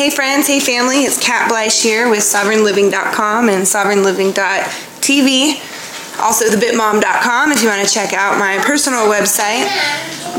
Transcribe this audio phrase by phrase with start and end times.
[0.00, 6.18] Hey friends, hey family, it's Kat Bleish here with sovereignliving.com and sovereignliving.tv.
[6.18, 9.66] Also thebitmom.com if you want to check out my personal website.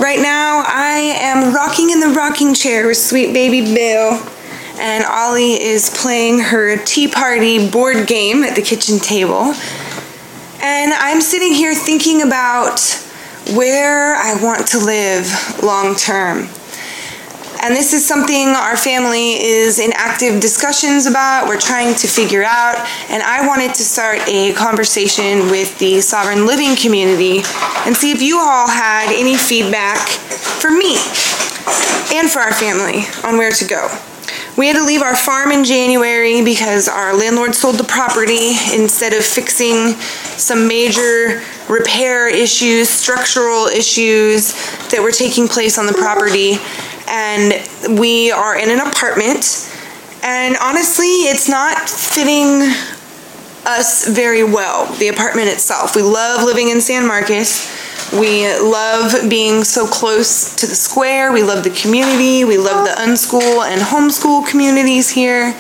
[0.02, 4.20] Right now I am rocking in the rocking chair with sweet baby Bill
[4.80, 9.54] and Ollie is playing her tea party board game at the kitchen table.
[10.60, 12.82] And I'm sitting here thinking about
[13.54, 16.50] where I want to live long term.
[17.64, 21.48] And this is something our family is in active discussions about.
[21.48, 22.76] We're trying to figure out.
[23.08, 27.42] And I wanted to start a conversation with the sovereign living community
[27.86, 30.98] and see if you all had any feedback for me
[32.18, 33.96] and for our family on where to go.
[34.58, 39.14] We had to leave our farm in January because our landlord sold the property instead
[39.14, 39.94] of fixing
[40.36, 44.54] some major repair issues, structural issues
[44.90, 46.58] that were taking place on the property
[47.08, 49.70] and we are in an apartment.
[50.24, 52.62] And honestly, it's not fitting
[53.66, 55.96] us very well, the apartment itself.
[55.96, 57.70] We love living in San Marcos.
[58.12, 61.32] We love being so close to the square.
[61.32, 62.44] We love the community.
[62.44, 65.56] We love the unschool and homeschool communities here.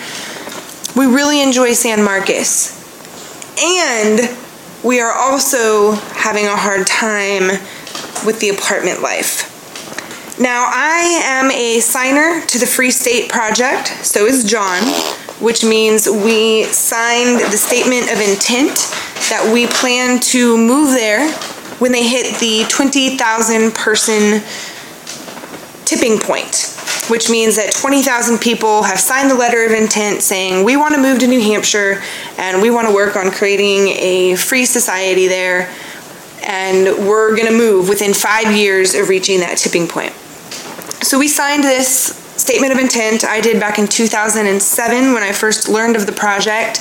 [0.95, 2.77] We really enjoy San Marcos.
[3.63, 4.37] And
[4.83, 7.47] we are also having a hard time
[8.25, 9.50] with the apartment life.
[10.41, 14.81] Now, I am a signer to the Free State Project, so is John,
[15.39, 18.73] which means we signed the statement of intent
[19.29, 21.31] that we plan to move there
[21.77, 24.41] when they hit the 20,000 person
[25.85, 26.75] tipping point,
[27.07, 30.99] which means that 20,000 people have signed the letter of intent saying, We want to
[30.99, 32.01] move to New Hampshire
[32.39, 35.71] and we want to work on creating a free society there.
[36.43, 40.15] And we're going to move within five years of reaching that tipping point.
[41.01, 45.67] So we signed this statement of intent I did back in 2007 when I first
[45.67, 46.79] learned of the project.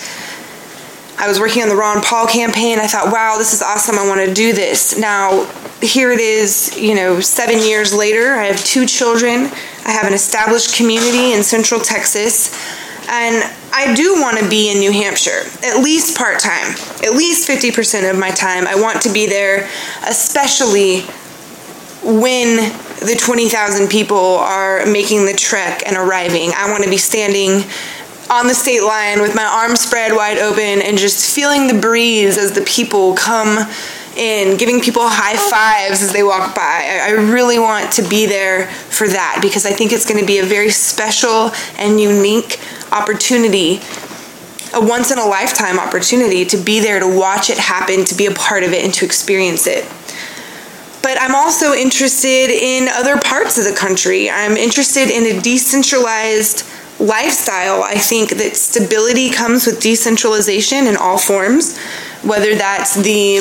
[1.18, 2.78] I was working on the Ron Paul campaign.
[2.78, 3.98] I thought, wow, this is awesome.
[3.98, 4.98] I want to do this.
[4.98, 5.46] Now,
[5.82, 8.32] here it is, you know, seven years later.
[8.32, 9.50] I have two children.
[9.86, 12.52] I have an established community in Central Texas.
[13.08, 16.74] And I do want to be in New Hampshire, at least part time,
[17.04, 18.66] at least 50% of my time.
[18.66, 19.68] I want to be there,
[20.06, 21.00] especially
[22.02, 26.52] when the 20,000 people are making the trek and arriving.
[26.54, 27.64] I want to be standing
[28.30, 32.36] on the state line with my arms spread wide open and just feeling the breeze
[32.36, 33.66] as the people come
[34.16, 37.00] in, giving people high fives as they walk by.
[37.02, 40.38] I really want to be there for that because I think it's going to be
[40.38, 42.60] a very special and unique
[42.92, 43.80] opportunity,
[44.74, 48.26] a once in a lifetime opportunity to be there to watch it happen, to be
[48.26, 49.86] a part of it, and to experience it
[51.02, 54.30] but I'm also interested in other parts of the country.
[54.30, 56.66] I'm interested in a decentralized
[57.00, 57.82] lifestyle.
[57.82, 61.78] I think that stability comes with decentralization in all forms,
[62.22, 63.38] whether that's the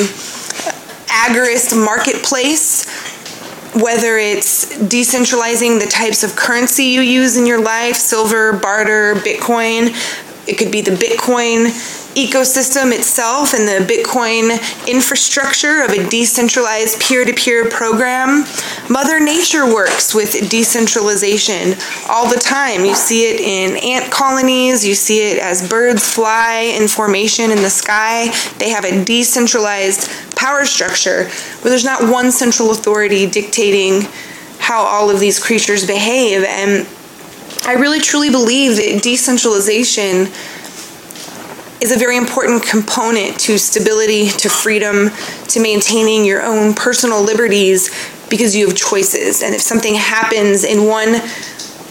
[1.07, 2.87] agorist marketplace,
[3.75, 9.89] whether it's decentralizing the types of currency you use in your life silver, barter, Bitcoin.
[10.47, 11.69] It could be the Bitcoin
[12.15, 14.49] ecosystem itself and the Bitcoin
[14.87, 18.45] infrastructure of a decentralized peer to peer program.
[18.89, 21.75] Mother Nature works with decentralization
[22.09, 22.83] all the time.
[22.83, 27.61] You see it in ant colonies, you see it as birds fly in formation in
[27.61, 28.31] the sky.
[28.57, 34.01] They have a decentralized power structure where there's not one central authority dictating
[34.57, 36.43] how all of these creatures behave.
[36.43, 36.87] And
[37.65, 40.27] I really truly believe that decentralization
[41.81, 45.09] is a very important component to stability, to freedom,
[45.47, 47.89] to maintaining your own personal liberties
[48.29, 49.41] because you have choices.
[49.41, 51.21] And if something happens in one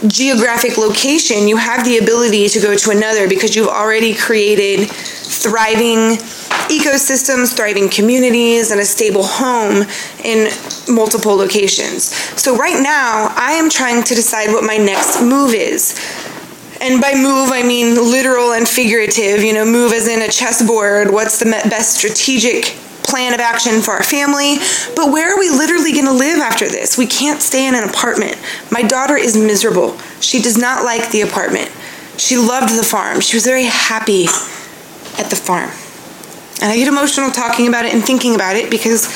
[0.07, 6.17] geographic location, you have the ability to go to another because you've already created thriving
[6.69, 9.87] ecosystems, thriving communities, and a stable home
[10.23, 10.49] in
[10.89, 12.05] multiple locations.
[12.41, 15.99] So, right now, I am trying to decide what my next move is.
[16.81, 19.43] And by move, I mean literal and figurative.
[19.43, 21.11] You know, move as in a chessboard.
[21.11, 24.59] What's the best strategic plan of action for our family?
[24.95, 26.97] But where are we literally going to live after this?
[26.99, 28.37] We can't stay in an apartment.
[28.71, 29.99] My daughter is miserable.
[30.21, 31.71] She does not like the apartment.
[32.19, 33.21] She loved the farm.
[33.21, 34.27] She was very happy
[35.19, 35.71] at the farm.
[36.61, 39.07] And I get emotional talking about it and thinking about it because,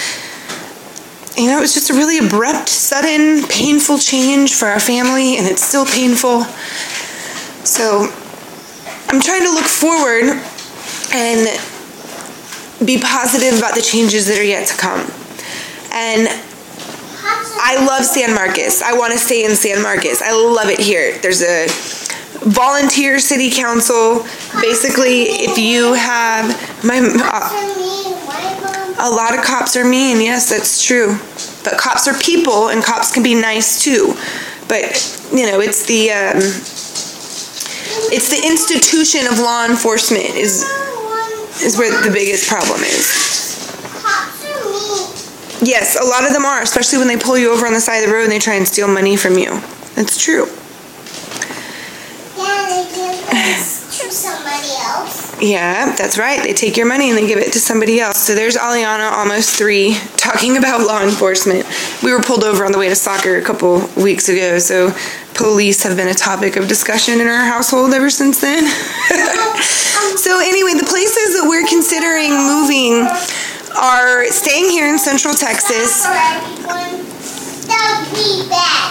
[1.37, 5.47] you know, it was just a really abrupt, sudden, painful change for our family, and
[5.47, 6.47] it's still painful.
[7.65, 8.13] So
[9.09, 10.41] I'm trying to look forward
[11.13, 11.49] and
[12.85, 15.01] be positive about the changes that are yet to come.
[15.93, 16.29] And
[17.65, 18.83] I love San Marcos.
[18.83, 20.21] I want to stay in San Marcos.
[20.21, 21.19] I love it here.
[21.19, 21.67] There's a
[22.41, 24.27] volunteer city council.
[24.61, 26.51] Basically, if you have
[26.85, 27.73] my uh,
[28.99, 30.21] a lot of cops are mean.
[30.21, 31.19] Yes, that's true.
[31.65, 34.15] But cops are people, and cops can be nice too.
[34.69, 34.83] But
[35.33, 36.41] you know, it's the um,
[38.13, 40.65] it's the institution of law enforcement is
[41.63, 43.33] is where the biggest problem is.
[45.63, 47.99] Yes, a lot of them are, especially when they pull you over on the side
[47.99, 49.61] of the road and they try and steal money from you.
[49.95, 50.47] That's true.
[52.37, 55.41] Yeah, they give to somebody else.
[55.41, 56.43] Yeah, that's right.
[56.43, 58.19] They take your money and they give it to somebody else.
[58.19, 61.65] So there's Aliana, almost three, talking about law enforcement.
[62.03, 64.93] We were pulled over on the way to soccer a couple weeks ago, so
[65.43, 68.63] police have been a topic of discussion in our household ever since then.
[70.17, 73.03] so anyway, the places that we're considering moving
[73.75, 76.07] are staying here in Central Texas.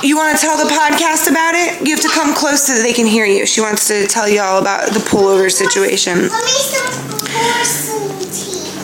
[0.04, 1.88] You want to tell the podcast about it?
[1.88, 3.46] You have to come close so that they can hear you.
[3.46, 6.28] She wants to tell you all about the pullover situation.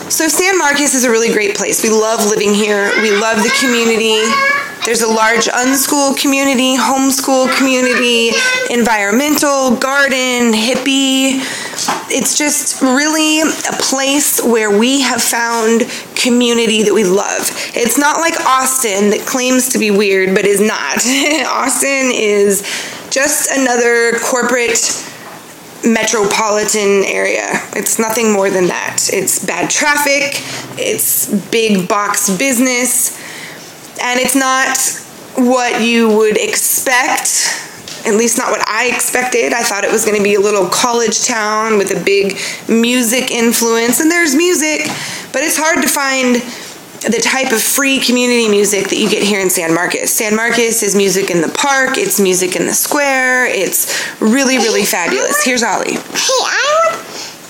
[0.10, 1.84] So San Marcos is a really great place.
[1.84, 2.92] We love living here.
[3.02, 4.16] We love the community.
[4.86, 8.32] There's a large unschool community, homeschool community,
[8.70, 11.44] environmental, garden, hippie.
[12.10, 15.82] It's just really a place where we have found
[16.16, 17.52] community that we love.
[17.76, 20.98] It's not like Austin that claims to be weird but is not.
[21.46, 22.62] Austin is
[23.10, 25.07] just another corporate
[25.86, 27.50] metropolitan area.
[27.76, 29.10] It's nothing more than that.
[29.12, 30.42] It's bad traffic,
[30.80, 33.20] it's big box business,
[34.02, 34.78] and it's not
[35.38, 37.64] what you would expect.
[38.06, 39.54] At least not what I expected.
[39.54, 42.40] I thought it was going to be a little college town with a big
[42.70, 44.88] music influence, and there's music,
[45.34, 46.42] but it's hard to find
[47.02, 50.12] the type of free community music that you get here in San Marcos.
[50.12, 53.88] San Marcos is music in the park, it's music in the square, it's
[54.20, 55.44] really, really fabulous.
[55.44, 55.94] Here's Ollie.
[55.94, 57.02] Hey, I want.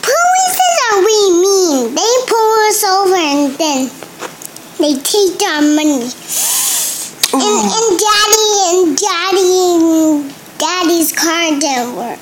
[0.03, 0.57] Police
[0.91, 1.95] are really mean.
[1.95, 3.89] They pull us over and then
[4.79, 6.07] they take our money.
[7.33, 12.19] And, and daddy and daddy and daddy's car didn't work.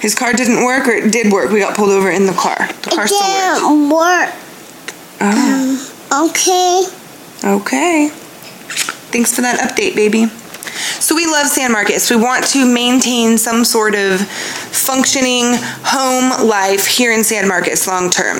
[0.00, 1.50] His car didn't work, or it did work?
[1.50, 2.56] We got pulled over in the car.
[2.82, 3.60] The car it still worked.
[3.60, 4.34] didn't work.
[5.20, 6.84] Oh, um, Okay.
[7.44, 8.08] okay.
[9.12, 10.26] Thanks for that update, baby.
[11.00, 12.10] So we love San Marcos.
[12.10, 15.54] We want to maintain some sort of functioning
[15.84, 18.38] home life here in San Marcos long term.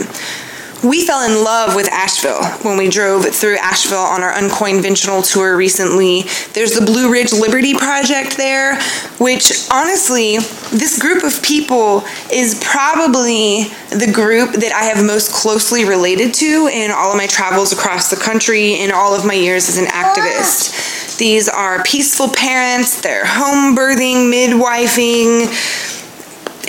[0.82, 5.55] We fell in love with Asheville when we drove through Asheville on our unconventional tour
[5.55, 6.23] recently.
[6.55, 8.81] There's the Blue Ridge Liberty Project there,
[9.19, 10.38] which honestly,
[10.73, 16.71] this group of people is probably the group that I have most closely related to
[16.73, 19.85] in all of my travels across the country, in all of my years as an
[19.85, 21.19] activist.
[21.19, 25.90] These are peaceful parents, they're home birthing, midwifing,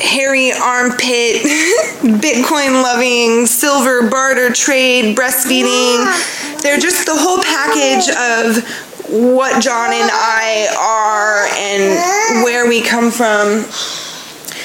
[0.02, 1.42] hairy armpit,
[2.02, 6.62] Bitcoin loving, silver barter trade, breastfeeding.
[6.62, 13.12] They're just the whole package of what John and I are and where we come
[13.12, 13.66] from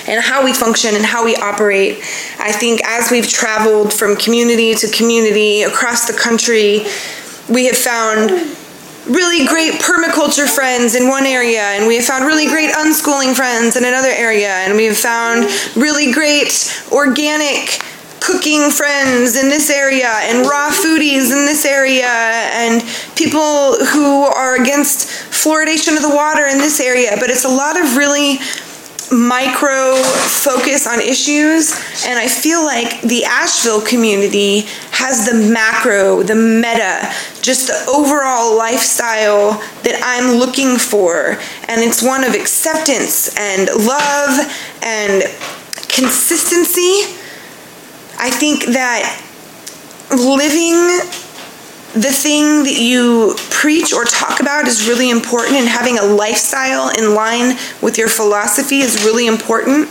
[0.08, 1.98] and how we function and how we operate.
[2.38, 6.86] I think as we've traveled from community to community across the country,
[7.48, 8.55] we have found
[9.06, 13.76] really great permaculture friends in one area, and we have found really great unschooling friends
[13.76, 16.52] in another area, and we have found really great
[16.92, 17.80] organic
[18.20, 22.82] cooking friends in this area and raw foodies in this area and
[23.14, 27.16] people who are against fluoridation of the water in this area.
[27.20, 28.38] But it's a lot of really
[29.12, 31.72] micro focus on issues
[32.06, 34.60] and i feel like the asheville community
[34.90, 39.52] has the macro the meta just the overall lifestyle
[39.84, 41.38] that i'm looking for.
[41.68, 44.32] And it's one of acceptance and love
[44.82, 45.22] and
[45.88, 47.14] consistency.
[48.18, 49.22] I think that
[50.10, 51.25] living
[51.96, 56.90] the thing that you preach or talk about is really important, and having a lifestyle
[56.90, 59.88] in line with your philosophy is really important.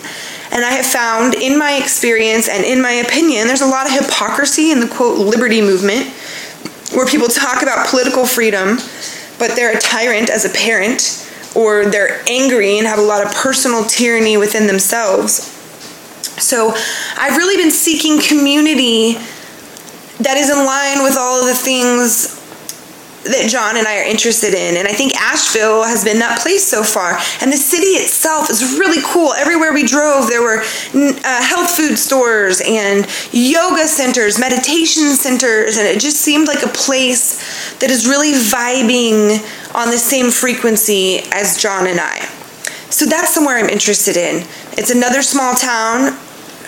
[0.52, 3.94] And I have found, in my experience and in my opinion, there's a lot of
[3.94, 6.08] hypocrisy in the quote liberty movement,
[6.94, 8.78] where people talk about political freedom,
[9.40, 13.34] but they're a tyrant as a parent, or they're angry and have a lot of
[13.34, 15.52] personal tyranny within themselves.
[16.38, 16.76] So
[17.18, 19.18] I've really been seeking community
[20.20, 22.42] that is in line with all of the things
[23.26, 24.78] that John and I are interested in.
[24.78, 27.18] And I think Asheville has been that place so far.
[27.42, 29.34] And the city itself is really cool.
[29.34, 35.88] Everywhere we drove, there were uh, health food stores and yoga centers, meditation centers, and
[35.88, 37.42] it just seemed like a place
[37.80, 39.42] that is really vibing
[39.74, 42.20] on the same frequency as John and I.
[42.94, 44.46] So that's somewhere I'm interested in.
[44.78, 46.16] It's another small town.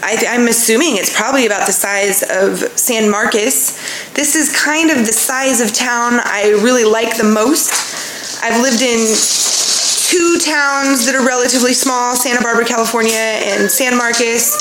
[0.08, 3.76] I, am assuming it's probably about the size of San Marcos.
[4.14, 8.40] This is kind of the size of town I really like the most.
[8.42, 14.56] I've lived in two towns that are relatively small Santa Barbara, California, and San Marcos,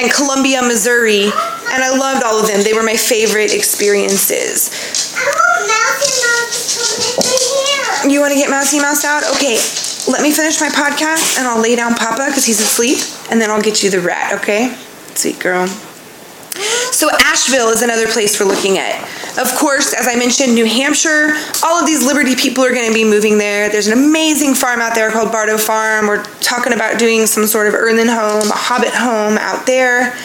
[0.00, 2.64] and Columbia, Missouri, and I loved all of them.
[2.64, 4.72] They were my favorite experiences.
[8.08, 9.28] You want to get Mousy Mouse out?
[9.36, 9.60] Okay,
[10.08, 12.98] let me finish my podcast and I'll lay down Papa because he's asleep,
[13.30, 14.74] and then I'll get you the rat, okay?
[15.14, 15.66] Sweet girl.
[16.90, 19.00] So, Asheville is another place we're looking at.
[19.38, 21.32] Of course, as I mentioned, New Hampshire,
[21.64, 23.70] all of these Liberty people are going to be moving there.
[23.70, 26.08] There's an amazing farm out there called Bardo Farm.
[26.08, 30.16] We're talking about doing some sort of earthen home, a hobbit home out there.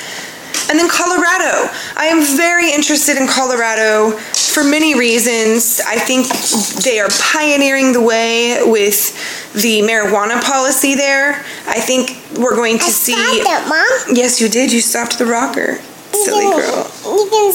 [0.68, 1.70] And then Colorado.
[1.96, 4.18] I am very interested in Colorado
[4.56, 5.80] for many reasons.
[5.86, 6.28] I think
[6.84, 9.14] they are pioneering the way with
[9.56, 11.44] the marijuana policy there.
[11.68, 13.14] I think we're going to I see.
[13.14, 14.16] It, Mom.
[14.16, 14.72] Yes, you did.
[14.72, 15.80] You stopped the rocker.
[16.12, 16.92] Silly girl.
[17.04, 17.54] You can,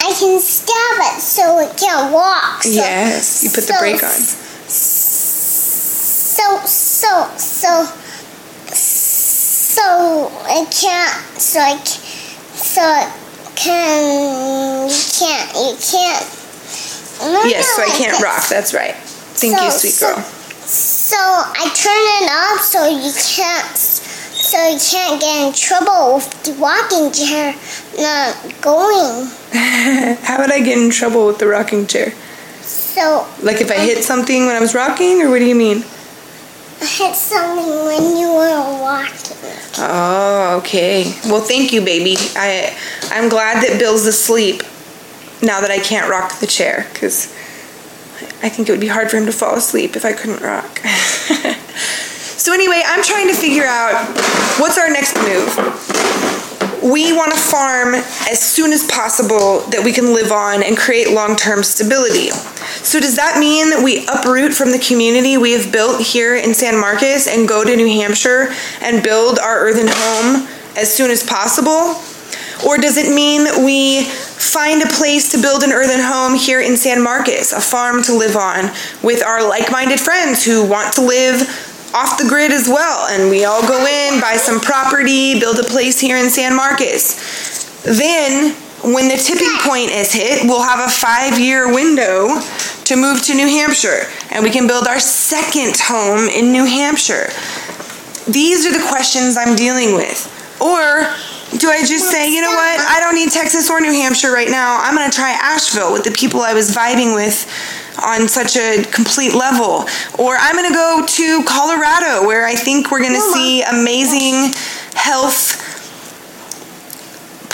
[0.00, 2.62] I can stop it so it can't walk.
[2.62, 4.10] So, yes, you put so, the brake on.
[4.70, 7.86] So, so, so,
[8.72, 11.40] so I can't.
[11.40, 12.12] So I can't
[12.62, 12.80] so
[13.54, 16.24] can you can't you can't.
[17.20, 18.48] No, yes, so I can't rock.
[18.48, 18.94] That's right.
[18.94, 20.24] Thank so, you, sweet girl.
[20.66, 24.02] So, I turn it off so you can't
[24.42, 27.54] so you can't get in trouble with the rocking chair
[27.96, 29.28] not going.
[30.22, 32.12] How would I get in trouble with the rocking chair?
[32.60, 35.84] So like if I hit something when I was rocking, or what do you mean?
[36.80, 39.36] I hit something when you were walking.
[39.78, 41.04] Oh, okay.
[41.26, 42.16] Well, thank you, baby.
[42.36, 42.76] I
[43.10, 44.62] I'm glad that Bill's asleep
[45.40, 47.32] now that I can't rock the chair because
[48.42, 50.78] I think it would be hard for him to fall asleep if I couldn't rock.
[52.38, 54.06] so anyway, I'm trying to figure out
[54.58, 56.02] what's our next move
[56.82, 61.12] we want to farm as soon as possible that we can live on and create
[61.12, 62.30] long term stability.
[62.82, 66.54] So, does that mean that we uproot from the community we have built here in
[66.54, 71.22] San Marcos and go to New Hampshire and build our earthen home as soon as
[71.22, 72.02] possible?
[72.66, 74.06] Or does it mean that we
[74.42, 78.12] find a place to build an earthen home here in San Marcos, a farm to
[78.12, 78.70] live on,
[79.02, 81.42] with our like minded friends who want to live
[81.94, 83.06] off the grid as well.
[83.08, 87.82] And we all go in, buy some property, build a place here in San Marcos.
[87.84, 92.40] Then, when the tipping point is hit, we'll have a five year window
[92.84, 97.28] to move to New Hampshire and we can build our second home in New Hampshire.
[98.26, 100.26] These are the questions I'm dealing with.
[100.60, 101.14] Or
[101.58, 104.48] do I just say, you know what, I don't need Texas or New Hampshire right
[104.48, 104.78] now.
[104.80, 107.46] I'm going to try Asheville with the people I was vibing with
[108.02, 109.86] on such a complete level.
[110.18, 114.54] Or I'm going to go to Colorado where I think we're going to see amazing
[114.94, 115.61] health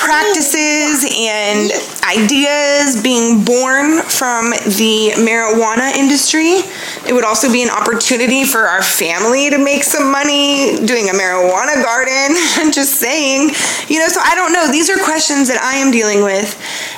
[0.09, 1.71] practices and
[2.09, 6.65] ideas being born from the marijuana industry.
[7.07, 11.13] It would also be an opportunity for our family to make some money doing a
[11.13, 12.41] marijuana garden.
[12.57, 13.51] I'm Just saying.
[13.89, 14.73] You know, so I don't know.
[14.73, 16.57] These are questions that I am dealing with.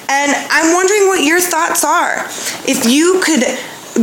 [0.08, 2.22] And I'm wondering what your thoughts are.
[2.62, 3.42] If you could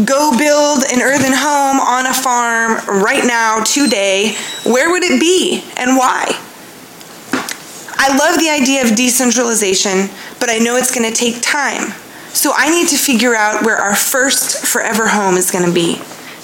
[0.05, 4.35] go build an earthen home on a farm right now, today,
[4.65, 6.36] where would it be and why?
[7.99, 11.93] I love the idea of decentralization, but I know it's going to take time.
[12.29, 15.99] So I need to figure out where our first forever home is going to be.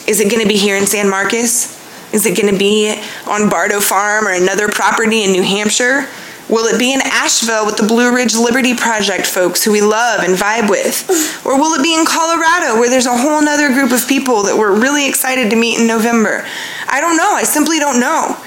[0.08, 1.80] Is it going to be here in San Marcos?
[2.14, 6.08] Is it going to be on Bardo Farm or another property in New Hampshire?
[6.50, 10.22] Will it be in Asheville with the Blue Ridge Liberty Project folks who we love
[10.24, 11.10] and vibe with?
[11.46, 14.58] Or will it be in Colorado where there's a whole other group of people that
[14.58, 16.46] we're really excited to meet in November?
[16.88, 17.32] I don't know.
[17.32, 18.38] I simply don't know.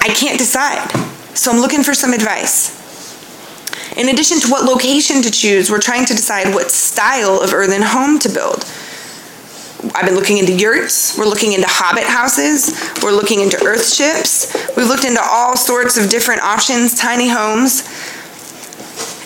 [0.00, 1.05] I can't decide.
[1.36, 2.74] So I'm looking for some advice.
[3.96, 7.82] In addition to what location to choose, we're trying to decide what style of earthen
[7.82, 8.64] home to build.
[9.94, 14.52] I've been looking into yurts, we're looking into hobbit houses, we're looking into earth ships,
[14.76, 17.82] we've looked into all sorts of different options, tiny homes.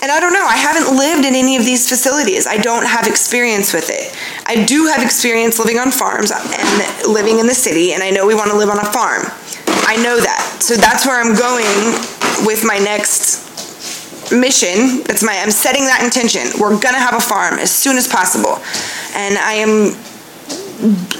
[0.02, 2.46] And I don't know, I haven't lived in any of these facilities.
[2.46, 4.14] I don't have experience with it.
[4.46, 8.26] I do have experience living on farms and living in the city, and I know
[8.26, 9.26] we want to live on a farm.
[9.90, 10.62] I know that.
[10.62, 11.66] So that's where I'm going
[12.46, 13.42] with my next
[14.30, 15.02] mission.
[15.02, 16.46] That's my I'm setting that intention.
[16.62, 18.62] We're going to have a farm as soon as possible.
[19.18, 19.98] And I am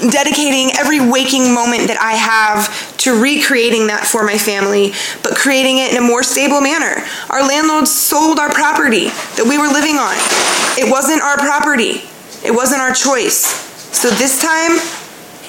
[0.07, 2.71] dedicating every waking moment that I have
[3.03, 7.03] to recreating that for my family, but creating it in a more stable manner.
[7.27, 10.15] Our landlords sold our property that we were living on.
[10.79, 12.07] It wasn't our property.
[12.39, 13.43] It wasn't our choice.
[13.91, 14.79] So this time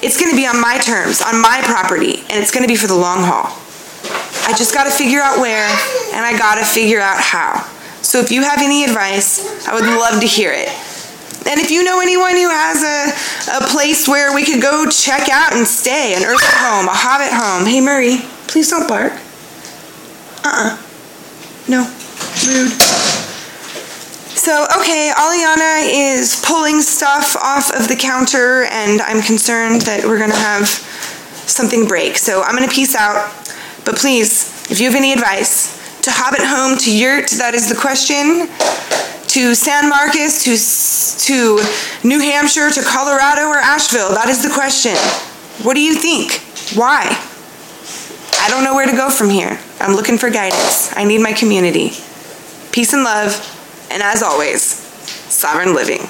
[0.03, 2.75] it's going to be on my terms, on my property, and it's going to be
[2.75, 3.47] for the long haul.
[4.45, 5.67] I just got to figure out where,
[6.11, 7.63] and I got to figure out how.
[8.03, 10.67] So if you have any advice, I would love to hear it.
[11.47, 15.29] And if you know anyone who has a, a place where we could go check
[15.29, 17.65] out and stay, an Earth home, a Hobbit home.
[17.65, 19.13] Hey, Murray, please don't bark.
[20.43, 20.77] Uh-uh.
[21.67, 21.87] No.
[22.45, 23.12] Rude.
[24.43, 30.19] So, okay, Aliana is pulling stuff off of the counter, and I'm concerned that we're
[30.19, 30.67] gonna have
[31.47, 32.17] something break.
[32.17, 33.31] So I'm gonna peace out.
[33.85, 37.79] But please, if you have any advice, to Hobbit Home, to Yurt, that is the
[37.79, 38.51] question.
[39.31, 40.59] To San Marcos, to,
[41.23, 41.63] to
[42.05, 44.97] New Hampshire, to Colorado, or Asheville, that is the question.
[45.63, 46.43] What do you think?
[46.75, 47.07] Why?
[48.41, 49.57] I don't know where to go from here.
[49.79, 50.91] I'm looking for guidance.
[50.97, 51.91] I need my community.
[52.73, 53.52] Peace and love,
[53.93, 56.01] and as always, sovereign living.